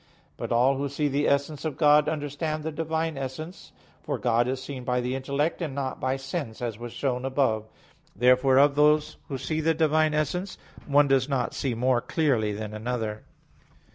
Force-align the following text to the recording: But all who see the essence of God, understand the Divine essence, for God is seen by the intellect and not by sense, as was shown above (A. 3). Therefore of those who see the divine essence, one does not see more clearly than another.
But 0.35 0.51
all 0.51 0.77
who 0.77 0.89
see 0.89 1.07
the 1.07 1.27
essence 1.27 1.63
of 1.63 1.77
God, 1.77 2.09
understand 2.09 2.63
the 2.63 2.71
Divine 2.71 3.19
essence, 3.19 3.71
for 4.01 4.17
God 4.17 4.47
is 4.47 4.59
seen 4.59 4.83
by 4.83 4.99
the 4.99 5.13
intellect 5.15 5.61
and 5.61 5.75
not 5.75 5.99
by 5.99 6.15
sense, 6.17 6.59
as 6.59 6.79
was 6.79 6.91
shown 6.91 7.23
above 7.23 7.65
(A. 7.65 7.65
3). 8.13 8.13
Therefore 8.21 8.57
of 8.57 8.73
those 8.73 9.17
who 9.27 9.37
see 9.37 9.61
the 9.61 9.75
divine 9.75 10.15
essence, 10.15 10.57
one 10.87 11.07
does 11.07 11.29
not 11.29 11.53
see 11.53 11.75
more 11.75 12.01
clearly 12.01 12.51
than 12.51 12.73
another. 12.73 13.21